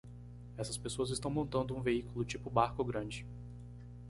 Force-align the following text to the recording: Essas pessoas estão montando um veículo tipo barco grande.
Essas 0.57 0.77
pessoas 0.77 1.11
estão 1.11 1.29
montando 1.29 1.75
um 1.75 1.81
veículo 1.83 2.25
tipo 2.25 2.49
barco 2.49 2.83
grande. 2.83 3.23